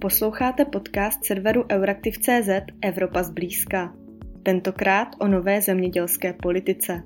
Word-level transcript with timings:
Posloucháte 0.00 0.64
podcast 0.64 1.24
serveru 1.24 1.64
Euraktiv.cz 1.72 2.48
Evropa 2.82 3.22
zblízka. 3.22 3.94
Tentokrát 4.42 5.08
o 5.18 5.28
nové 5.28 5.60
zemědělské 5.60 6.32
politice. 6.32 7.02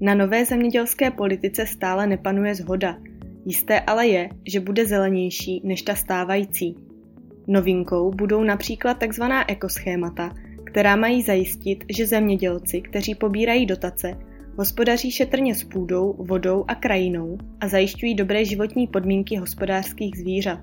Na 0.00 0.14
nové 0.14 0.44
zemědělské 0.44 1.10
politice 1.10 1.66
stále 1.66 2.06
nepanuje 2.06 2.54
zhoda. 2.54 2.96
Jisté 3.46 3.80
ale 3.80 4.06
je, 4.06 4.28
že 4.48 4.60
bude 4.60 4.86
zelenější 4.86 5.60
než 5.64 5.82
ta 5.82 5.94
stávající. 5.94 6.76
Novinkou 7.46 8.10
budou 8.10 8.44
například 8.44 8.98
tzv. 9.08 9.22
ekoschémata, 9.48 10.34
která 10.64 10.96
mají 10.96 11.22
zajistit, 11.22 11.84
že 11.96 12.06
zemědělci, 12.06 12.80
kteří 12.80 13.14
pobírají 13.14 13.66
dotace, 13.66 14.18
hospodaří 14.56 15.10
šetrně 15.10 15.54
s 15.54 15.64
půdou, 15.64 16.12
vodou 16.18 16.64
a 16.68 16.74
krajinou 16.74 17.38
a 17.60 17.68
zajišťují 17.68 18.14
dobré 18.14 18.44
životní 18.44 18.86
podmínky 18.86 19.36
hospodářských 19.36 20.18
zvířat. 20.18 20.60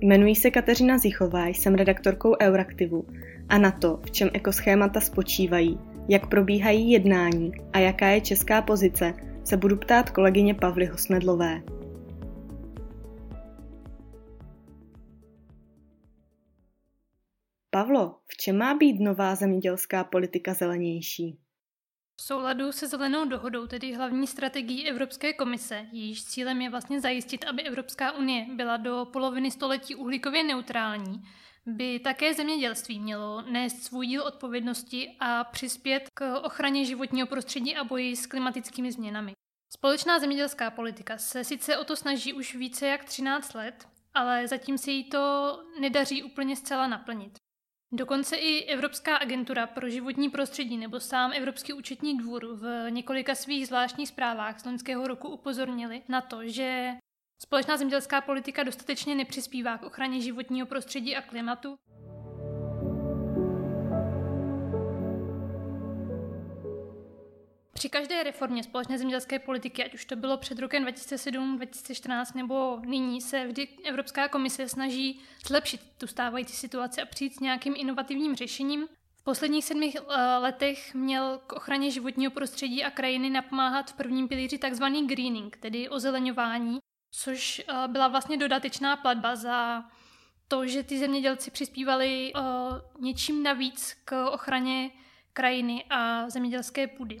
Jmenuji 0.00 0.34
se 0.34 0.50
Kateřina 0.50 0.98
Zichová, 0.98 1.46
jsem 1.46 1.74
redaktorkou 1.74 2.34
Euraktivu 2.42 3.06
a 3.48 3.58
na 3.58 3.70
to, 3.70 4.00
v 4.06 4.10
čem 4.10 4.30
ekoschémata 4.32 5.00
spočívají, 5.00 5.78
jak 6.08 6.26
probíhají 6.26 6.90
jednání 6.90 7.52
a 7.72 7.78
jaká 7.78 8.06
je 8.08 8.20
česká 8.20 8.62
pozice, 8.62 9.14
se 9.44 9.56
budu 9.56 9.76
ptát 9.76 10.10
kolegyně 10.10 10.54
Pavly 10.54 10.86
Hosnedlové. 10.86 11.62
Pavlo, 17.70 18.14
v 18.26 18.36
čem 18.36 18.58
má 18.58 18.74
být 18.74 19.00
nová 19.00 19.34
zemědělská 19.34 20.04
politika 20.04 20.54
zelenější? 20.54 21.38
V 22.20 22.22
souladu 22.22 22.72
se 22.72 22.88
zelenou 22.88 23.24
dohodou, 23.24 23.66
tedy 23.66 23.92
hlavní 23.92 24.26
strategií 24.26 24.88
Evropské 24.88 25.32
komise, 25.32 25.86
jejíž 25.92 26.24
cílem 26.24 26.60
je 26.62 26.70
vlastně 26.70 27.00
zajistit, 27.00 27.44
aby 27.44 27.62
Evropská 27.62 28.12
unie 28.12 28.46
byla 28.54 28.76
do 28.76 29.08
poloviny 29.12 29.50
století 29.50 29.94
uhlíkově 29.94 30.44
neutrální, 30.44 31.22
by 31.66 31.98
také 31.98 32.34
zemědělství 32.34 33.00
mělo 33.00 33.42
nést 33.42 33.82
svůj 33.82 34.06
díl 34.06 34.22
odpovědnosti 34.22 35.16
a 35.20 35.44
přispět 35.44 36.10
k 36.14 36.40
ochraně 36.42 36.84
životního 36.84 37.26
prostředí 37.26 37.76
a 37.76 37.84
boji 37.84 38.16
s 38.16 38.26
klimatickými 38.26 38.92
změnami. 38.92 39.32
Společná 39.72 40.18
zemědělská 40.18 40.70
politika 40.70 41.18
se 41.18 41.44
sice 41.44 41.78
o 41.78 41.84
to 41.84 41.96
snaží 41.96 42.32
už 42.32 42.54
více 42.54 42.86
jak 42.86 43.04
13 43.04 43.54
let, 43.54 43.88
ale 44.14 44.48
zatím 44.48 44.78
se 44.78 44.90
jí 44.90 45.04
to 45.04 45.58
nedaří 45.80 46.22
úplně 46.22 46.56
zcela 46.56 46.86
naplnit. 46.86 47.45
Dokonce 47.92 48.36
i 48.36 48.64
Evropská 48.64 49.16
agentura 49.16 49.66
pro 49.66 49.88
životní 49.88 50.28
prostředí 50.28 50.76
nebo 50.76 51.00
sám 51.00 51.32
Evropský 51.32 51.72
účetní 51.72 52.18
dvůr 52.18 52.46
v 52.46 52.90
několika 52.90 53.34
svých 53.34 53.66
zvláštních 53.66 54.08
zprávách 54.08 54.60
z 54.60 54.64
loňského 54.64 55.06
roku 55.06 55.28
upozornili 55.28 56.02
na 56.08 56.20
to, 56.20 56.48
že 56.48 56.92
společná 57.42 57.76
zemědělská 57.76 58.20
politika 58.20 58.62
dostatečně 58.62 59.14
nepřispívá 59.14 59.78
k 59.78 59.82
ochraně 59.82 60.20
životního 60.20 60.66
prostředí 60.66 61.16
a 61.16 61.22
klimatu 61.22 61.78
Při 67.76 67.88
každé 67.88 68.22
reformě 68.22 68.62
společné 68.62 68.98
zemědělské 68.98 69.38
politiky, 69.38 69.84
ať 69.84 69.94
už 69.94 70.04
to 70.04 70.16
bylo 70.16 70.36
před 70.36 70.58
rokem 70.58 70.82
2007, 70.82 71.56
2014 71.56 72.34
nebo 72.34 72.80
nyní, 72.84 73.20
se 73.20 73.46
vždy 73.46 73.68
Evropská 73.84 74.28
komise 74.28 74.68
snaží 74.68 75.20
zlepšit 75.46 75.80
tu 75.98 76.06
stávající 76.06 76.56
situaci 76.56 77.02
a 77.02 77.06
přijít 77.06 77.34
s 77.34 77.40
nějakým 77.40 77.74
inovativním 77.76 78.36
řešením. 78.36 78.86
V 79.16 79.24
posledních 79.24 79.64
sedmi 79.64 79.92
eh, 79.96 80.36
letech 80.38 80.94
měl 80.94 81.40
k 81.46 81.52
ochraně 81.52 81.90
životního 81.90 82.32
prostředí 82.32 82.84
a 82.84 82.90
krajiny 82.90 83.30
napomáhat 83.30 83.90
v 83.90 83.94
prvním 83.94 84.28
pilíři 84.28 84.58
tzv. 84.58 84.84
greening, 85.06 85.56
tedy 85.56 85.88
ozeleňování, 85.88 86.78
což 87.10 87.58
eh, 87.68 87.88
byla 87.88 88.08
vlastně 88.08 88.36
dodatečná 88.36 88.96
platba 88.96 89.36
za 89.36 89.84
to, 90.48 90.66
že 90.66 90.82
ty 90.82 90.98
zemědělci 90.98 91.50
přispívali 91.50 92.32
uh, 92.34 92.42
něčím 93.00 93.42
navíc 93.42 93.96
k 94.04 94.26
ochraně 94.30 94.90
krajiny 95.32 95.84
a 95.90 96.30
zemědělské 96.30 96.86
půdy. 96.86 97.18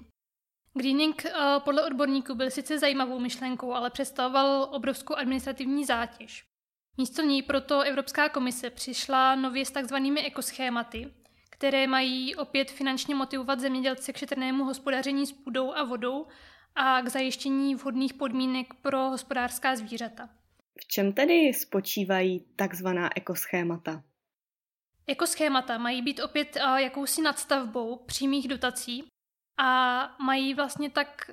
Greening 0.76 1.24
uh, 1.24 1.62
podle 1.64 1.86
odborníků 1.86 2.34
byl 2.34 2.50
sice 2.50 2.78
zajímavou 2.78 3.18
myšlenkou, 3.18 3.72
ale 3.72 3.90
představoval 3.90 4.68
obrovskou 4.72 5.14
administrativní 5.14 5.84
zátěž. 5.84 6.44
Místo 6.98 7.22
ní 7.22 7.42
proto 7.42 7.80
Evropská 7.80 8.28
komise 8.28 8.70
přišla 8.70 9.34
nově 9.34 9.66
s 9.66 9.70
takzvanými 9.70 10.26
ekoschématy, 10.26 11.14
které 11.50 11.86
mají 11.86 12.36
opět 12.36 12.70
finančně 12.70 13.14
motivovat 13.14 13.60
zemědělce 13.60 14.12
k 14.12 14.16
šetrnému 14.16 14.64
hospodaření 14.64 15.26
s 15.26 15.32
půdou 15.32 15.72
a 15.72 15.84
vodou 15.84 16.26
a 16.74 17.02
k 17.02 17.08
zajištění 17.08 17.74
vhodných 17.74 18.14
podmínek 18.14 18.74
pro 18.74 18.98
hospodářská 18.98 19.76
zvířata. 19.76 20.28
V 20.80 20.86
čem 20.86 21.12
tedy 21.12 21.54
spočívají 21.54 22.46
takzvaná 22.56 23.10
ekoschémata? 23.16 24.02
Ekoschémata 25.06 25.78
mají 25.78 26.02
být 26.02 26.20
opět 26.20 26.56
uh, 26.56 26.76
jakousi 26.76 27.22
nadstavbou 27.22 27.96
přímých 27.96 28.48
dotací, 28.48 29.04
a 29.58 30.02
mají 30.18 30.54
vlastně 30.54 30.90
tak 30.90 31.30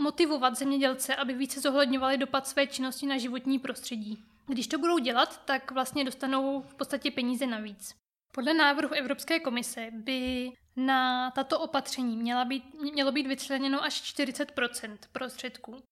motivovat 0.00 0.56
zemědělce, 0.56 1.16
aby 1.16 1.34
více 1.34 1.60
zohledňovali 1.60 2.18
dopad 2.18 2.46
své 2.46 2.66
činnosti 2.66 3.06
na 3.06 3.18
životní 3.18 3.58
prostředí. 3.58 4.24
Když 4.46 4.66
to 4.66 4.78
budou 4.78 4.98
dělat, 4.98 5.44
tak 5.44 5.70
vlastně 5.70 6.04
dostanou 6.04 6.62
v 6.62 6.74
podstatě 6.74 7.10
peníze 7.10 7.46
navíc. 7.46 7.94
Podle 8.32 8.54
návrhu 8.54 8.94
Evropské 8.94 9.40
komise 9.40 9.88
by 9.92 10.50
na 10.76 11.30
tato 11.30 11.60
opatření 11.60 12.16
měla 12.16 12.44
být, 12.44 12.74
mělo 12.74 13.12
být 13.12 13.26
vyčleněno 13.26 13.84
až 13.84 14.02
40% 14.02 14.98
prostředků. 15.12 15.82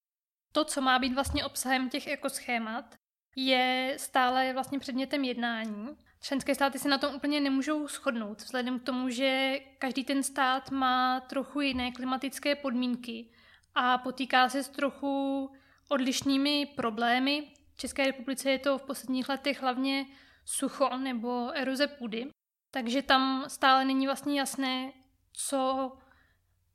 To, 0.52 0.64
co 0.64 0.80
má 0.80 0.98
být 0.98 1.14
vlastně 1.14 1.44
obsahem 1.44 1.90
těch 1.90 2.06
ekoschémat, 2.06 2.94
je 3.36 3.94
stále 3.98 4.52
vlastně 4.52 4.78
předmětem 4.78 5.24
jednání 5.24 5.96
Členské 6.24 6.54
státy 6.54 6.78
se 6.78 6.88
na 6.88 6.98
tom 6.98 7.14
úplně 7.14 7.40
nemůžou 7.40 7.88
shodnout, 7.88 8.42
vzhledem 8.42 8.80
k 8.80 8.82
tomu, 8.82 9.08
že 9.08 9.58
každý 9.78 10.04
ten 10.04 10.22
stát 10.22 10.70
má 10.70 11.20
trochu 11.20 11.60
jiné 11.60 11.92
klimatické 11.92 12.56
podmínky 12.56 13.30
a 13.74 13.98
potýká 13.98 14.48
se 14.48 14.62
s 14.62 14.68
trochu 14.68 15.50
odlišnými 15.88 16.66
problémy. 16.76 17.52
V 17.74 17.76
České 17.76 18.04
republice 18.06 18.50
je 18.50 18.58
to 18.58 18.78
v 18.78 18.82
posledních 18.82 19.28
letech 19.28 19.62
hlavně 19.62 20.06
sucho 20.44 20.96
nebo 20.98 21.50
eroze 21.54 21.86
půdy, 21.86 22.26
takže 22.70 23.02
tam 23.02 23.44
stále 23.48 23.84
není 23.84 24.06
vlastně 24.06 24.38
jasné, 24.38 24.92
co 25.32 25.92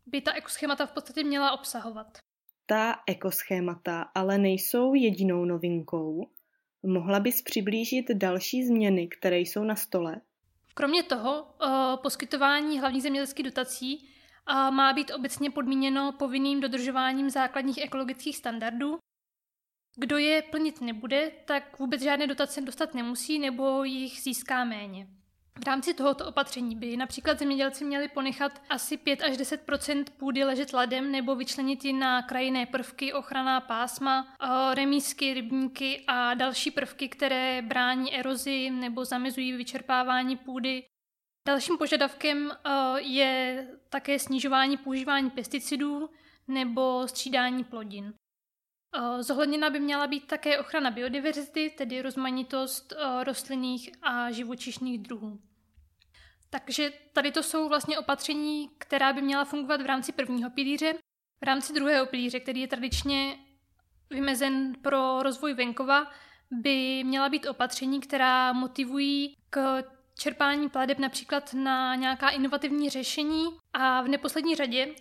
by 0.06 0.22
ta 0.22 0.34
ekoschémata 0.34 0.86
v 0.86 0.92
podstatě 0.92 1.24
měla 1.24 1.52
obsahovat. 1.52 2.18
Ta 2.66 2.96
ekoschémata 3.08 4.02
ale 4.02 4.38
nejsou 4.38 4.94
jedinou 4.94 5.46
novinkou. 5.46 6.30
Mohla 6.84 7.20
bys 7.20 7.42
přiblížit 7.42 8.06
další 8.12 8.64
změny, 8.64 9.08
které 9.08 9.40
jsou 9.40 9.64
na 9.64 9.76
stole? 9.76 10.22
Kromě 10.74 11.04
toho, 11.04 11.44
uh, 11.44 12.02
poskytování 12.02 12.80
hlavních 12.80 13.04
zemědělských 13.04 13.46
dotací 13.46 14.10
má 14.72 14.94
být 14.94 15.12
obecně 15.12 15.52
podmíněno 15.52 16.12
povinným 16.20 16.62
dodržováním 16.62 17.30
základních 17.30 17.78
ekologických 17.78 18.38
standardů. 18.38 18.98
Kdo 19.96 20.18
je 20.18 20.42
plnit 20.42 20.82
nebude, 20.82 21.32
tak 21.46 21.80
vůbec 21.80 22.02
žádné 22.02 22.28
dotace 22.28 22.62
dostat 22.62 22.94
nemusí 22.94 23.40
nebo 23.40 23.84
jich 23.84 24.22
získá 24.22 24.64
méně. 24.64 25.08
V 25.60 25.68
rámci 25.68 25.94
tohoto 25.94 26.26
opatření 26.26 26.76
by 26.76 26.98
například 26.98 27.40
zemědělci 27.40 27.86
měli 27.86 28.08
ponechat 28.08 28.62
asi 28.70 28.98
5 28.98 29.22
až 29.22 29.38
10 29.38 29.66
půdy 30.18 30.44
ležet 30.44 30.74
ladem 30.74 31.12
nebo 31.12 31.36
vyčlenit 31.36 31.86
ji 31.86 31.94
na 31.94 32.22
krajinné 32.22 32.66
prvky, 32.66 33.14
ochranná 33.14 33.62
pásma, 33.62 34.28
eh, 34.44 34.76
remísky, 34.76 35.34
rybníky 35.34 36.04
a 36.08 36.34
další 36.34 36.72
prvky, 36.72 37.10
které 37.10 37.62
brání 37.62 38.16
erozi 38.16 38.70
nebo 38.70 39.06
zamezují 39.06 39.54
vyčerpávání 39.54 40.38
půdy. 40.38 40.84
Dalším 41.48 41.78
požadavkem 41.78 42.52
eh, 42.52 42.72
je 43.02 43.68
také 43.90 44.20
snižování 44.20 44.78
používání 44.78 45.30
pesticidů 45.30 46.10
nebo 46.48 47.08
střídání 47.08 47.64
plodin. 47.64 48.14
Eh, 48.96 49.24
zohledněna 49.24 49.70
by 49.70 49.80
měla 49.80 50.08
být 50.08 50.28
také 50.28 50.60
ochrana 50.60 50.92
biodiverzity, 50.92 51.70
tedy 51.78 52.02
rozmanitost 52.02 52.94
rostlinných 53.24 53.90
a 54.02 54.32
živočišných 54.32 55.00
druhů. 55.00 55.49
Takže 56.50 56.92
tady 57.14 57.32
to 57.32 57.44
jsou 57.44 57.70
vlastně 57.70 58.00
opatření, 58.00 58.70
která 58.78 59.14
by 59.14 59.22
měla 59.22 59.46
fungovat 59.46 59.82
v 59.82 59.86
rámci 59.86 60.12
prvního 60.12 60.50
pilíře. 60.50 60.94
V 61.42 61.46
rámci 61.46 61.74
druhého 61.74 62.06
pilíře, 62.06 62.40
který 62.40 62.62
je 62.62 62.68
tradičně 62.68 63.38
vymezen 64.10 64.74
pro 64.82 65.24
rozvoj 65.24 65.54
venkova, 65.54 66.12
by 66.52 67.04
měla 67.04 67.30
být 67.30 67.48
opatření, 67.48 68.00
která 68.00 68.54
motivují 68.54 69.36
k 69.50 69.84
čerpání 70.20 70.70
pladeb 70.70 71.00
například 71.00 71.54
na 71.54 71.96
nějaká 71.96 72.30
inovativní 72.30 72.90
řešení 72.90 73.46
a 73.74 74.02
v 74.02 74.08
neposlední 74.08 74.56
řadě 74.56 74.88
uh, 74.88 74.94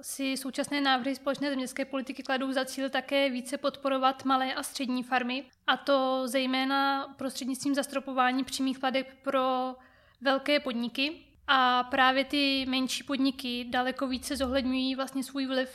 si 0.00 0.36
současné 0.36 0.80
návrhy 0.80 1.14
společné 1.14 1.48
zemědělské 1.48 1.84
politiky 1.84 2.22
kladou 2.22 2.52
za 2.52 2.64
cíl 2.64 2.90
také 2.90 3.30
více 3.30 3.58
podporovat 3.58 4.24
malé 4.24 4.54
a 4.54 4.62
střední 4.62 5.02
farmy, 5.02 5.44
a 5.66 5.76
to 5.76 6.22
zejména 6.28 7.08
prostřednictvím 7.18 7.74
zastropování 7.74 8.44
přímých 8.44 8.78
pladeb 8.78 9.06
pro 9.22 9.74
velké 10.22 10.60
podniky 10.60 11.12
a 11.46 11.84
právě 11.84 12.24
ty 12.24 12.66
menší 12.68 13.04
podniky 13.04 13.66
daleko 13.68 14.08
více 14.08 14.36
zohledňují 14.36 14.94
vlastně 14.94 15.22
svůj 15.22 15.46
vliv 15.46 15.68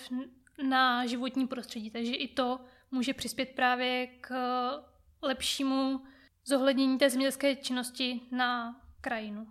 na 0.69 1.05
životní 1.05 1.47
prostředí, 1.47 1.91
takže 1.91 2.13
i 2.13 2.27
to 2.27 2.59
může 2.91 3.13
přispět 3.13 3.49
právě 3.55 4.07
k 4.21 4.35
lepšímu 5.21 6.01
zohlednění 6.45 6.97
té 6.97 7.09
zemědělské 7.09 7.55
činnosti 7.55 8.21
na 8.31 8.81
krajinu. 9.01 9.47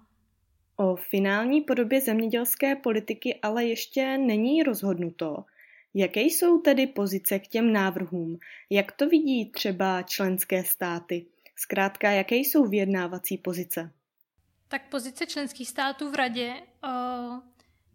O 0.77 0.97
finální 0.97 1.61
podobě 1.61 2.01
zemědělské 2.01 2.77
politiky 2.77 3.39
ale 3.43 3.65
ještě 3.65 4.19
není 4.19 4.63
rozhodnuto. 4.63 5.45
Jaké 5.95 6.21
jsou 6.21 6.59
tedy 6.59 6.87
pozice 6.87 7.39
k 7.39 7.49
těm 7.49 7.73
návrhům? 7.73 8.39
Jak 8.71 8.93
to 8.93 9.09
vidí 9.09 9.51
třeba 9.51 10.03
členské 10.03 10.65
státy? 10.65 11.27
Zkrátka, 11.57 12.11
jaké 12.11 12.37
jsou 12.37 12.65
vyjednávací 12.65 13.39
pozice? 13.39 13.93
Tak 14.69 14.89
pozice 14.89 15.27
členských 15.27 15.69
států 15.69 16.11
v 16.11 16.15
radě 16.15 16.63
uh, 16.85 17.41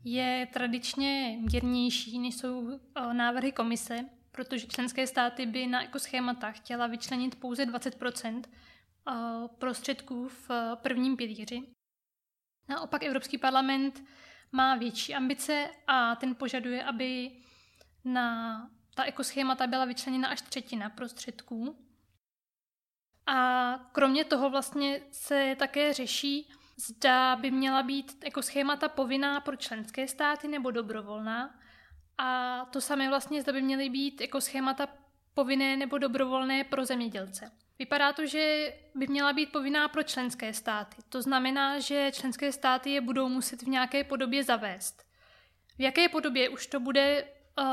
je 0.03 0.47
tradičně 0.53 1.37
mírnější, 1.39 2.19
než 2.19 2.35
jsou 2.35 2.59
uh, 2.59 3.13
návrhy 3.13 3.51
komise, 3.51 4.05
protože 4.31 4.67
členské 4.67 5.07
státy 5.07 5.45
by 5.45 5.67
na 5.67 5.83
ekoschémata 5.83 6.51
chtěla 6.51 6.87
vyčlenit 6.87 7.39
pouze 7.39 7.65
20 7.65 8.01
uh, 8.01 9.47
prostředků 9.47 10.27
v 10.27 10.49
prvním 10.75 11.17
pilíři. 11.17 11.61
Naopak 12.69 13.03
Evropský 13.03 13.37
parlament 13.37 14.03
má 14.51 14.75
větší 14.75 15.15
ambice 15.15 15.69
a 15.87 16.15
ten 16.15 16.35
požaduje, 16.35 16.83
aby 16.83 17.31
na 18.05 18.69
ta 18.95 19.03
ekoschémata 19.03 19.67
byla 19.67 19.85
vyčleněna 19.85 20.27
až 20.27 20.41
třetina 20.41 20.89
prostředků. 20.89 21.85
A 23.25 23.77
kromě 23.91 24.25
toho 24.25 24.49
vlastně 24.49 25.01
se 25.11 25.55
také 25.59 25.93
řeší, 25.93 26.49
zda 26.87 27.35
by 27.35 27.51
měla 27.51 27.83
být 27.83 28.17
ekoschémata 28.21 28.89
povinná 28.89 29.39
pro 29.39 29.55
členské 29.55 30.07
státy 30.07 30.47
nebo 30.47 30.71
dobrovolná. 30.71 31.59
A 32.17 32.65
to 32.71 32.81
samé 32.81 33.09
vlastně, 33.09 33.41
zda 33.41 33.53
by 33.53 33.61
měly 33.61 33.89
být 33.89 34.21
ekoschémata 34.21 34.87
povinné 35.33 35.77
nebo 35.77 35.97
dobrovolné 35.97 36.63
pro 36.63 36.85
zemědělce. 36.85 37.51
Vypadá 37.79 38.13
to, 38.13 38.25
že 38.25 38.73
by 38.95 39.07
měla 39.07 39.33
být 39.33 39.51
povinná 39.51 39.87
pro 39.87 40.03
členské 40.03 40.53
státy. 40.53 40.97
To 41.09 41.21
znamená, 41.21 41.79
že 41.79 42.11
členské 42.13 42.51
státy 42.51 42.89
je 42.89 43.01
budou 43.01 43.29
muset 43.29 43.61
v 43.61 43.67
nějaké 43.67 44.03
podobě 44.03 44.43
zavést. 44.43 45.03
V 45.77 45.81
jaké 45.81 46.09
podobě 46.09 46.49
už 46.49 46.67
to 46.67 46.79
bude, 46.79 47.27
eh, 47.59 47.63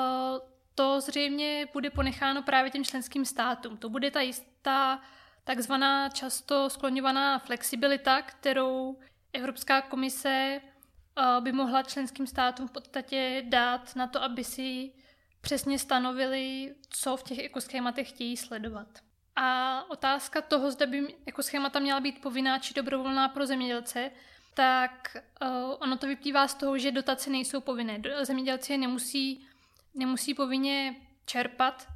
to 0.74 1.00
zřejmě 1.00 1.66
bude 1.72 1.90
ponecháno 1.90 2.42
právě 2.42 2.70
těm 2.70 2.84
členským 2.84 3.24
státům. 3.24 3.76
To 3.76 3.88
bude 3.88 4.10
ta 4.10 4.20
jistá 4.20 5.00
takzvaná 5.48 6.08
často 6.08 6.70
skloňovaná 6.70 7.38
flexibilita, 7.38 8.22
kterou 8.22 8.98
Evropská 9.32 9.80
komise 9.80 10.60
eh, 10.60 11.40
by 11.40 11.52
mohla 11.52 11.82
členským 11.82 12.26
státům 12.26 12.68
v 12.68 12.70
podstatě 12.70 13.42
dát 13.48 13.96
na 13.96 14.06
to, 14.06 14.22
aby 14.22 14.44
si 14.44 14.92
přesně 15.40 15.78
stanovili, 15.78 16.74
co 16.90 17.16
v 17.16 17.22
těch 17.22 17.38
ekoschématech 17.38 18.08
chtějí 18.08 18.36
sledovat. 18.36 18.88
A 19.36 19.84
otázka 19.90 20.40
toho, 20.40 20.70
zda 20.70 20.86
by 20.86 21.16
jako 21.26 21.42
schémata 21.42 21.78
měla 21.78 22.00
být 22.00 22.20
povinná 22.20 22.58
či 22.58 22.74
dobrovolná 22.74 23.28
pro 23.28 23.46
zemědělce, 23.46 24.10
tak 24.54 25.16
uh, 25.42 25.48
ono 25.78 25.96
to 25.96 26.06
vyplývá 26.06 26.48
z 26.48 26.54
toho, 26.54 26.78
že 26.78 26.92
dotace 26.92 27.30
nejsou 27.30 27.60
povinné. 27.60 28.02
Zemědělci 28.22 28.72
je 28.72 28.78
nemusí, 28.78 29.46
nemusí 29.94 30.34
povinně 30.34 30.96
čerpat, 31.26 31.86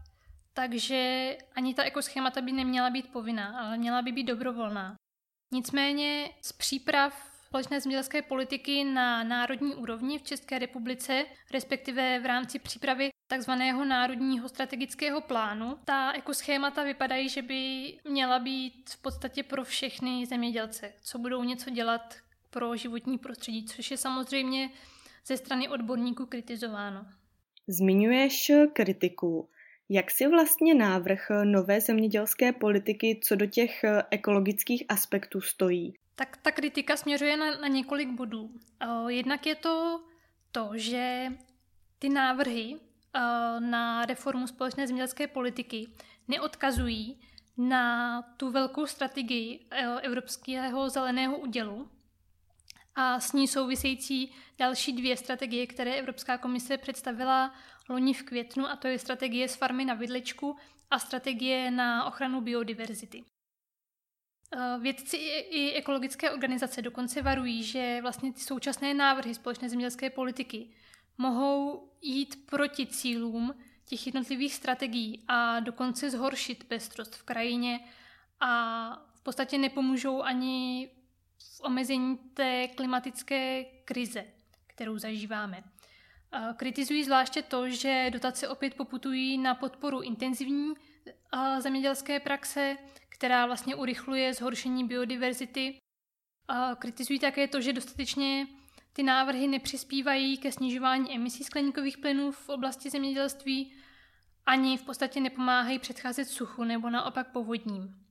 takže 0.55 1.37
ani 1.55 1.75
ta 1.75 1.83
ekoschémata 1.83 2.41
by 2.41 2.53
neměla 2.53 2.91
být 2.91 3.13
povinná, 3.13 3.61
ale 3.61 3.79
měla 3.79 4.03
by 4.03 4.13
být 4.13 4.25
dobrovolná. 4.25 4.95
Nicméně 5.53 6.31
z 6.43 6.53
příprav 6.53 7.33
společné 7.47 7.81
zemědělské 7.81 8.23
politiky 8.23 8.85
na 8.85 9.25
národní 9.25 9.75
úrovni 9.75 10.19
v 10.19 10.23
České 10.23 10.59
republice, 10.59 11.25
respektive 11.53 12.21
v 12.21 12.27
rámci 12.27 12.59
přípravy 12.59 13.11
takzvaného 13.27 13.85
národního 13.85 14.49
strategického 14.49 15.21
plánu. 15.21 15.79
Ta 15.85 16.13
ekoschémata 16.13 16.85
vypadají, 16.85 17.29
že 17.29 17.43
by 17.43 17.93
měla 18.09 18.39
být 18.39 18.91
v 18.91 19.03
podstatě 19.03 19.43
pro 19.43 19.65
všechny 19.65 20.27
zemědělce, 20.27 20.93
co 21.03 21.19
budou 21.19 21.43
něco 21.43 21.71
dělat 21.71 22.15
pro 22.51 22.77
životní 22.77 23.19
prostředí, 23.19 23.65
což 23.65 23.91
je 23.91 23.97
samozřejmě 23.97 24.71
ze 25.27 25.37
strany 25.37 25.69
odborníků 25.69 26.27
kritizováno. 26.27 27.07
Zmiňuješ 27.69 28.51
kritiku. 28.73 29.49
Jak 29.95 30.11
si 30.11 30.29
vlastně 30.29 30.75
návrh 30.75 31.31
nové 31.45 31.81
zemědělské 31.81 32.53
politiky 32.53 33.21
co 33.25 33.37
do 33.37 33.47
těch 33.47 33.85
ekologických 34.11 34.85
aspektů 34.89 35.41
stojí? 35.41 35.95
Tak 36.15 36.37
ta 36.37 36.51
kritika 36.51 36.97
směřuje 36.97 37.37
na, 37.37 37.59
na 37.59 37.69
několik 37.69 38.09
bodů. 38.09 38.51
Jednak 39.09 39.47
je 39.47 39.55
to 39.55 40.05
to, 40.53 40.71
že 40.75 41.27
ty 41.99 42.09
návrhy 42.09 42.77
na 43.59 44.05
reformu 44.05 44.47
společné 44.47 44.87
zemědělské 44.87 45.27
politiky 45.27 45.89
neodkazují 46.29 47.21
na 47.57 48.23
tu 48.23 48.51
velkou 48.51 48.87
strategii 48.87 49.67
Evropského 50.03 50.91
zeleného 50.91 51.39
údělu 51.39 51.89
a 52.95 53.21
s 53.21 53.33
ní 53.33 53.49
související 53.49 54.33
další 54.59 54.93
dvě 54.93 55.17
strategie, 55.17 55.67
které 55.67 55.95
Evropská 55.95 56.39
komise 56.39 56.79
představila 56.79 57.55
loni 57.89 58.15
v 58.15 58.23
květnu, 58.23 58.67
a 58.67 58.77
to 58.77 58.89
je 58.89 58.99
strategie 58.99 59.49
z 59.49 59.57
farmy 59.57 59.85
na 59.85 59.95
vidličku 59.95 60.57
a 60.91 60.99
strategie 60.99 61.71
na 61.71 62.05
ochranu 62.05 62.41
biodiverzity. 62.41 63.25
Vědci 64.81 65.17
i 65.51 65.73
ekologické 65.73 66.31
organizace 66.31 66.83
dokonce 66.83 67.23
varují, 67.23 67.63
že 67.63 67.99
vlastně 68.03 68.33
ty 68.33 68.41
současné 68.41 68.95
návrhy 68.95 69.35
společné 69.35 69.69
zemědělské 69.69 70.11
politiky 70.11 70.71
mohou 71.19 71.89
jít 72.03 72.47
proti 72.51 72.87
cílům 72.87 73.55
těch 73.85 74.07
jednotlivých 74.07 74.55
strategií 74.55 75.25
a 75.29 75.61
dokonce 75.61 76.11
zhoršit 76.11 76.65
pestrost 76.65 77.17
v 77.17 77.23
krajině 77.23 77.81
a 78.41 78.91
v 79.15 79.21
podstatě 79.23 79.59
nepomůžou 79.59 80.23
ani 80.23 80.89
v 81.57 81.61
omezení 81.63 82.17
té 82.17 82.69
klimatické 82.69 83.65
krize, 83.85 84.25
kterou 84.67 84.99
zažíváme. 84.99 85.65
Kritizují 86.57 87.05
zvláště 87.05 87.43
to, 87.43 87.69
že 87.69 88.11
dotace 88.13 88.49
opět 88.49 88.75
poputují 88.75 89.39
na 89.39 89.55
podporu 89.55 90.01
intenzivní 90.01 90.75
zemědělské 91.59 92.21
praxe, 92.21 92.77
která 93.09 93.47
vlastně 93.47 93.75
urychluje 93.75 94.35
zhoršení 94.35 94.87
biodiverzity. 94.87 95.79
Kritizují 96.79 97.19
také 97.19 97.49
to, 97.49 97.61
že 97.61 97.73
dostatečně 97.73 98.47
ty 98.93 99.03
návrhy 99.03 99.49
nepřispívají 99.49 100.39
ke 100.39 100.53
snižování 100.53 101.15
emisí 101.15 101.45
skleníkových 101.45 101.99
plynů 101.99 102.33
v 102.33 102.49
oblasti 102.49 102.91
zemědělství, 102.91 103.73
ani 104.47 104.77
v 104.77 104.83
podstatě 104.83 105.21
nepomáhají 105.21 105.79
předcházet 105.79 106.25
suchu 106.25 106.65
nebo 106.65 106.91
naopak 106.91 107.33
povodním. 107.33 108.02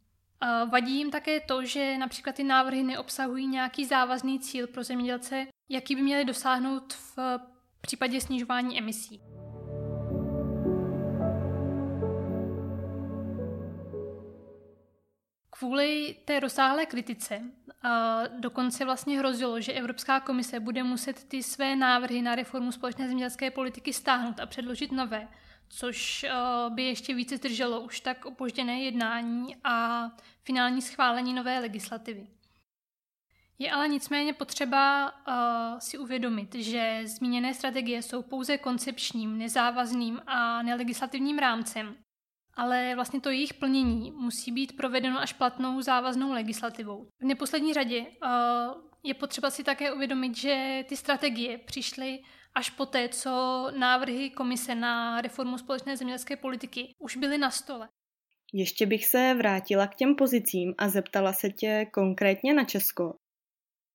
Vadí 0.70 0.98
jim 0.98 1.12
také 1.12 1.40
to, 1.40 1.66
že 1.66 1.98
například 1.98 2.36
ty 2.36 2.44
návrhy 2.44 2.84
neobsahují 2.84 3.48
nějaký 3.48 3.86
závazný 3.86 4.40
cíl 4.40 4.68
pro 4.68 4.84
zemědělce, 4.84 5.48
jaký 5.70 5.96
by 5.96 6.02
měli 6.02 6.26
dosáhnout 6.26 6.94
v 6.94 7.40
případě 7.82 8.22
snižování 8.22 8.78
emisí. 8.78 9.22
Kvůli 15.50 16.16
té 16.26 16.40
rozsáhlé 16.40 16.86
kritice 16.86 17.42
a 17.84 18.22
dokonce 18.40 18.86
vlastně 18.86 19.20
hrozilo, 19.20 19.62
že 19.62 19.74
Evropská 19.74 20.20
komise 20.20 20.60
bude 20.60 20.84
muset 20.84 21.24
ty 21.24 21.44
své 21.44 21.76
návrhy 21.76 22.22
na 22.22 22.36
reformu 22.36 22.72
společné 22.72 23.08
zemědělské 23.08 23.52
politiky 23.52 23.94
stáhnout 23.94 24.40
a 24.40 24.46
předložit 24.46 24.92
nové, 24.92 25.28
což 25.74 26.26
by 26.70 26.84
ještě 26.84 27.14
více 27.14 27.38
zdrželo 27.38 27.82
už 27.82 28.00
tak 28.00 28.26
opožděné 28.26 28.80
jednání 28.80 29.56
a 29.64 30.08
finální 30.44 30.82
schválení 30.82 31.34
nové 31.34 31.60
legislativy. 31.60 32.28
Je 33.60 33.72
ale 33.72 33.88
nicméně 33.88 34.34
potřeba 34.34 35.12
uh, 35.12 35.80
si 35.80 35.98
uvědomit, 35.98 36.56
že 36.56 37.02
zmíněné 37.06 37.54
strategie 37.54 38.02
jsou 38.02 38.22
pouze 38.22 38.58
koncepčním, 38.58 39.38
nezávazným 39.38 40.22
a 40.28 40.62
nelegislativním 40.62 41.38
rámcem, 41.38 41.96
ale 42.54 42.96
vlastně 42.96 43.22
to 43.22 43.30
jejich 43.30 43.54
plnění 43.54 44.12
musí 44.12 44.52
být 44.52 44.78
provedeno 44.78 45.20
až 45.20 45.34
platnou 45.34 45.82
závaznou 45.82 46.32
legislativou. 46.32 47.08
V 47.20 47.26
neposlední 47.26 47.74
řadě 47.74 48.00
uh, 48.00 48.82
je 49.04 49.14
potřeba 49.14 49.50
si 49.50 49.64
také 49.64 49.94
uvědomit, 49.94 50.38
že 50.38 50.86
ty 50.90 50.98
strategie 50.98 51.58
přišly 51.58 52.20
až 52.56 52.70
poté, 52.70 53.10
co 53.10 53.68
návrhy 53.78 54.30
komise 54.30 54.76
na 54.76 55.22
reformu 55.22 55.58
společné 55.58 55.98
zemědělské 55.98 56.36
politiky 56.36 56.96
už 57.00 57.18
byly 57.18 57.38
na 57.38 57.52
stole. 57.52 57.90
Ještě 58.54 58.86
bych 58.86 59.06
se 59.06 59.34
vrátila 59.38 59.88
k 59.88 59.96
těm 59.96 60.16
pozicím 60.16 60.74
a 60.78 60.90
zeptala 60.90 61.34
se 61.34 61.50
tě 61.50 61.88
konkrétně 61.94 62.54
na 62.54 62.64
Česko. 62.64 63.16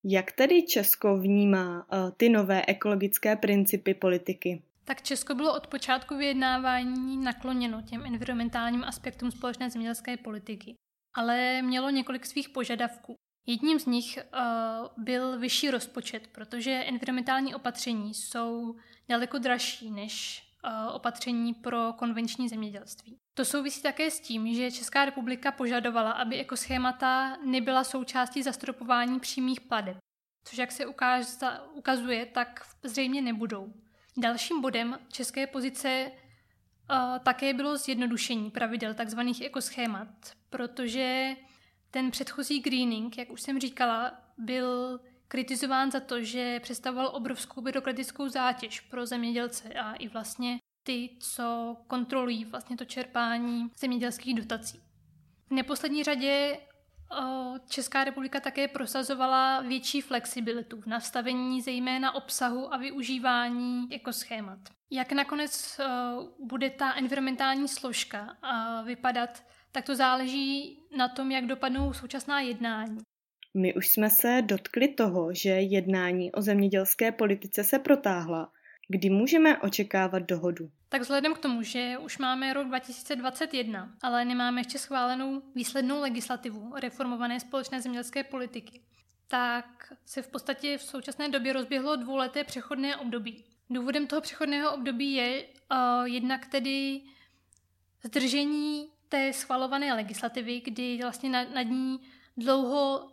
Jak 0.04 0.32
tedy 0.32 0.62
Česko 0.62 1.16
vnímá 1.16 1.86
uh, 1.92 2.10
ty 2.16 2.28
nové 2.28 2.62
ekologické 2.66 3.36
principy 3.36 3.94
politiky? 3.94 4.62
Tak 4.84 5.02
Česko 5.02 5.34
bylo 5.34 5.56
od 5.56 5.66
počátku 5.66 6.16
vyjednávání 6.16 7.16
nakloněno 7.16 7.82
těm 7.82 8.06
environmentálním 8.06 8.84
aspektům 8.84 9.30
společné 9.30 9.70
zemědělské 9.70 10.16
politiky, 10.16 10.74
ale 11.16 11.62
mělo 11.62 11.90
několik 11.90 12.26
svých 12.26 12.48
požadavků. 12.48 13.16
Jedním 13.46 13.80
z 13.80 13.86
nich 13.86 14.18
uh, 14.18 15.04
byl 15.04 15.38
vyšší 15.38 15.70
rozpočet, 15.70 16.26
protože 16.26 16.72
environmentální 16.72 17.54
opatření 17.54 18.14
jsou 18.14 18.76
daleko 19.08 19.38
dražší 19.38 19.90
než 19.90 20.46
opatření 20.92 21.54
pro 21.54 21.92
konvenční 21.92 22.48
zemědělství. 22.48 23.18
To 23.34 23.44
souvisí 23.44 23.82
také 23.82 24.10
s 24.10 24.20
tím, 24.20 24.54
že 24.54 24.70
Česká 24.70 25.04
republika 25.04 25.52
požadovala, 25.52 26.10
aby 26.10 26.38
ekoschémata 26.38 27.36
nebyla 27.36 27.84
součástí 27.84 28.42
zastropování 28.42 29.20
přímých 29.20 29.60
pladeb, 29.60 29.96
což 30.44 30.58
jak 30.58 30.72
se 30.72 30.86
ukazuje, 31.74 32.26
tak 32.26 32.66
zřejmě 32.82 33.22
nebudou. 33.22 33.72
Dalším 34.16 34.60
bodem 34.60 34.98
české 35.12 35.46
pozice 35.46 36.10
uh, 36.90 37.18
také 37.18 37.54
bylo 37.54 37.76
zjednodušení 37.76 38.50
pravidel 38.50 38.94
tzv. 38.94 39.20
ekoschémat, 39.44 40.08
protože 40.50 41.36
ten 41.96 42.10
předchozí 42.10 42.60
greening, 42.60 43.18
jak 43.18 43.30
už 43.30 43.42
jsem 43.42 43.60
říkala, 43.60 44.12
byl 44.38 45.00
kritizován 45.28 45.90
za 45.90 46.00
to, 46.00 46.22
že 46.22 46.60
představoval 46.60 47.10
obrovskou 47.14 47.60
byrokratickou 47.60 48.28
zátěž 48.28 48.80
pro 48.80 49.06
zemědělce 49.06 49.68
a 49.68 49.94
i 49.94 50.08
vlastně 50.08 50.58
ty, 50.82 51.10
co 51.20 51.76
kontrolují 51.86 52.44
vlastně 52.44 52.76
to 52.76 52.84
čerpání 52.84 53.70
zemědělských 53.78 54.34
dotací. 54.34 54.80
V 55.48 55.50
neposlední 55.50 56.04
řadě 56.04 56.58
Česká 57.68 58.04
republika 58.04 58.40
také 58.40 58.68
prosazovala 58.68 59.60
větší 59.60 60.00
flexibilitu 60.00 60.80
v 60.80 60.86
nastavení 60.86 61.62
zejména 61.62 62.14
obsahu 62.14 62.74
a 62.74 62.76
využívání 62.76 63.88
ekoschémat. 63.90 64.58
Jak 64.90 65.12
nakonec 65.12 65.80
bude 66.38 66.70
ta 66.70 66.94
environmentální 66.94 67.68
složka 67.68 68.36
vypadat, 68.84 69.42
tak 69.76 69.84
to 69.84 69.94
záleží 69.94 70.78
na 70.96 71.08
tom, 71.08 71.30
jak 71.30 71.46
dopadnou 71.46 71.92
současná 71.92 72.40
jednání. 72.40 72.98
My 73.54 73.74
už 73.74 73.88
jsme 73.88 74.10
se 74.10 74.42
dotkli 74.42 74.88
toho, 74.88 75.34
že 75.34 75.50
jednání 75.50 76.32
o 76.32 76.42
zemědělské 76.42 77.12
politice 77.12 77.64
se 77.64 77.78
protáhla. 77.78 78.52
Kdy 78.88 79.10
můžeme 79.10 79.58
očekávat 79.58 80.18
dohodu? 80.18 80.70
Tak 80.88 81.02
vzhledem 81.02 81.34
k 81.34 81.38
tomu, 81.38 81.62
že 81.62 81.98
už 81.98 82.18
máme 82.18 82.52
rok 82.52 82.66
2021, 82.66 83.96
ale 84.02 84.24
nemáme 84.24 84.60
ještě 84.60 84.78
schválenou 84.78 85.42
výslednou 85.54 86.00
legislativu 86.00 86.72
reformované 86.80 87.40
společné 87.40 87.82
zemědělské 87.82 88.24
politiky, 88.24 88.80
tak 89.28 89.92
se 90.06 90.22
v 90.22 90.28
podstatě 90.28 90.78
v 90.78 90.82
současné 90.82 91.28
době 91.28 91.52
rozběhlo 91.52 91.96
dvouleté 91.96 92.44
přechodné 92.44 92.96
období. 92.96 93.44
Důvodem 93.70 94.06
toho 94.06 94.20
přechodného 94.20 94.74
období 94.74 95.12
je 95.12 95.44
uh, 95.44 96.04
jednak 96.04 96.46
tedy 96.46 97.00
zdržení 98.02 98.95
té 99.08 99.32
schvalované 99.32 99.94
legislativy, 99.94 100.60
kdy 100.60 100.98
vlastně 101.02 101.30
nad, 101.30 101.50
nad 101.54 101.62
ní 101.62 102.00
dlouho 102.36 103.08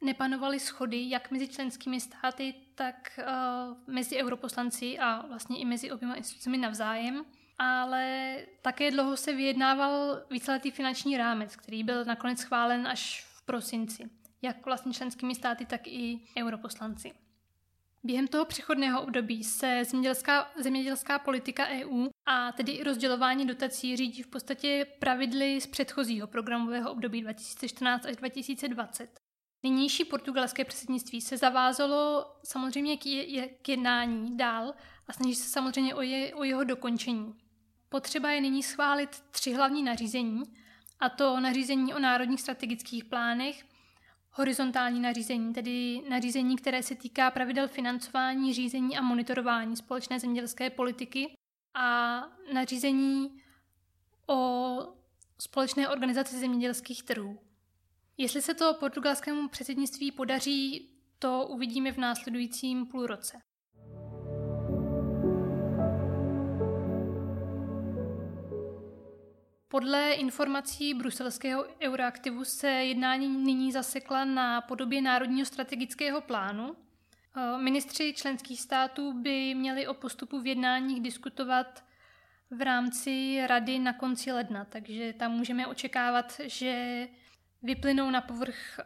nepanovaly 0.00 0.60
schody 0.60 1.10
jak 1.10 1.30
mezi 1.30 1.48
členskými 1.48 2.00
státy, 2.00 2.54
tak 2.74 3.20
uh, 3.20 3.94
mezi 3.94 4.16
europoslanci 4.16 4.98
a 4.98 5.26
vlastně 5.26 5.58
i 5.58 5.64
mezi 5.64 5.90
oběma 5.90 6.14
institucemi 6.14 6.58
navzájem. 6.58 7.24
Ale 7.58 8.36
také 8.62 8.90
dlouho 8.90 9.16
se 9.16 9.32
vyjednával 9.32 10.22
víceletý 10.30 10.70
finanční 10.70 11.16
rámec, 11.16 11.56
který 11.56 11.84
byl 11.84 12.04
nakonec 12.04 12.38
schválen 12.38 12.86
až 12.86 13.26
v 13.36 13.42
prosinci, 13.42 14.10
jak 14.42 14.66
vlastně 14.66 14.92
členskými 14.92 15.34
státy, 15.34 15.66
tak 15.66 15.86
i 15.86 16.20
europoslanci. 16.38 17.12
Během 18.04 18.28
toho 18.28 18.44
přechodného 18.44 19.02
období 19.02 19.44
se 19.44 19.82
zemědělská, 19.84 20.50
zemědělská 20.56 21.18
politika 21.18 21.66
EU 21.68 22.08
a 22.26 22.52
tedy 22.52 22.72
i 22.72 22.84
rozdělování 22.84 23.46
dotací 23.46 23.96
řídí 23.96 24.22
v 24.22 24.26
podstatě 24.26 24.86
pravidly 24.98 25.60
z 25.60 25.66
předchozího 25.66 26.26
programového 26.26 26.92
období 26.92 27.22
2014 27.22 28.06
až 28.06 28.16
2020. 28.16 29.20
Nynější 29.62 30.04
portugalské 30.04 30.64
předsednictví 30.64 31.20
se 31.20 31.36
zavázalo 31.36 32.26
samozřejmě 32.44 32.96
k, 32.96 33.06
je, 33.06 33.48
k 33.48 33.68
jednání 33.68 34.36
dál 34.36 34.74
a 35.08 35.12
snaží 35.12 35.34
se 35.34 35.50
samozřejmě 35.50 35.94
o, 35.94 36.02
je, 36.02 36.34
o 36.34 36.44
jeho 36.44 36.64
dokončení. 36.64 37.34
Potřeba 37.88 38.30
je 38.30 38.40
nyní 38.40 38.62
schválit 38.62 39.22
tři 39.30 39.52
hlavní 39.52 39.82
nařízení, 39.82 40.42
a 41.00 41.08
to 41.08 41.40
nařízení 41.40 41.94
o 41.94 41.98
národních 41.98 42.40
strategických 42.40 43.04
plánech, 43.04 43.64
horizontální 44.30 45.00
nařízení, 45.00 45.54
tedy 45.54 46.02
nařízení, 46.08 46.56
které 46.56 46.82
se 46.82 46.94
týká 46.94 47.30
pravidel 47.30 47.68
financování, 47.68 48.54
řízení 48.54 48.96
a 48.96 49.02
monitorování 49.02 49.76
společné 49.76 50.20
zemědělské 50.20 50.70
politiky 50.70 51.32
a 51.74 52.20
nařízení 52.52 53.42
o 54.26 54.78
společné 55.40 55.88
organizaci 55.88 56.38
zemědělských 56.38 57.02
trhů. 57.02 57.38
Jestli 58.16 58.42
se 58.42 58.54
to 58.54 58.74
portugalskému 58.74 59.48
předsednictví 59.48 60.12
podaří, 60.12 60.90
to 61.18 61.46
uvidíme 61.46 61.92
v 61.92 61.98
následujícím 61.98 62.86
půlroce. 62.86 63.38
Podle 69.70 70.12
informací 70.12 70.94
bruselského 70.94 71.64
Euroaktivu 71.80 72.44
se 72.44 72.68
jednání 72.68 73.28
nyní 73.28 73.72
zasekla 73.72 74.24
na 74.24 74.60
podobě 74.60 75.02
Národního 75.02 75.46
strategického 75.46 76.20
plánu. 76.20 76.76
Eh, 77.36 77.58
ministři 77.58 78.14
členských 78.16 78.60
států 78.60 79.12
by 79.12 79.54
měli 79.54 79.86
o 79.86 79.94
postupu 79.94 80.40
v 80.40 80.46
jednáních 80.46 81.02
diskutovat 81.02 81.84
v 82.50 82.62
rámci 82.62 83.40
rady 83.46 83.78
na 83.78 83.92
konci 83.92 84.32
ledna, 84.32 84.64
takže 84.64 85.12
tam 85.12 85.32
můžeme 85.32 85.66
očekávat, 85.66 86.40
že 86.44 87.08
vyplynou 87.62 88.10
na 88.10 88.20
povrch 88.20 88.80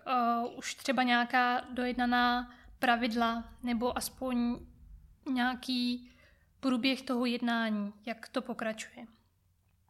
uh, 0.44 0.58
už 0.58 0.74
třeba 0.74 1.02
nějaká 1.02 1.64
dojednaná 1.70 2.54
pravidla 2.78 3.52
nebo 3.62 3.98
aspoň 3.98 4.58
nějaký 5.30 6.10
průběh 6.60 7.02
toho 7.02 7.26
jednání, 7.26 7.92
jak 8.06 8.28
to 8.28 8.42
pokračuje. 8.42 9.06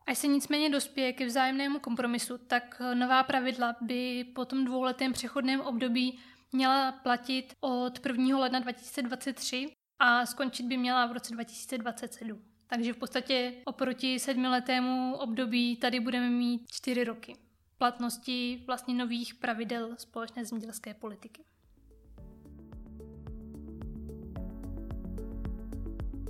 Až 0.06 0.18
se 0.18 0.26
nicméně 0.26 0.70
dospěje 0.70 1.12
ke 1.12 1.26
vzájemnému 1.26 1.78
kompromisu, 1.78 2.38
tak 2.38 2.82
nová 2.94 3.22
pravidla 3.22 3.76
by 3.80 4.24
po 4.34 4.44
tom 4.44 4.64
dvouletém 4.64 5.12
přechodném 5.12 5.60
období 5.60 6.18
měla 6.52 6.92
platit 6.92 7.54
od 7.60 8.06
1. 8.06 8.38
ledna 8.38 8.58
2023 8.60 9.72
a 9.98 10.26
skončit 10.26 10.66
by 10.66 10.76
měla 10.76 11.06
v 11.06 11.12
roce 11.12 11.34
2027. 11.34 12.42
Takže 12.66 12.92
v 12.92 12.96
podstatě 12.96 13.52
oproti 13.64 14.18
sedmiletému 14.18 15.14
období 15.14 15.76
tady 15.76 16.00
budeme 16.00 16.30
mít 16.30 16.70
čtyři 16.70 17.04
roky 17.04 17.36
platnosti 17.82 18.62
vlastně 18.66 18.94
nových 18.94 19.34
pravidel 19.34 19.94
společné 19.98 20.44
zemědělské 20.44 20.94
politiky. 20.94 21.42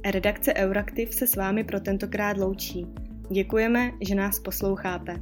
Redakce 0.05 0.55
Euraktiv 0.55 1.15
se 1.15 1.27
s 1.27 1.37
vámi 1.37 1.65
pro 1.65 1.81
tentokrát 1.81 2.37
loučí. 2.37 2.87
Děkujeme, 3.31 3.93
že 4.01 4.15
nás 4.15 4.41
posloucháte. 4.41 5.21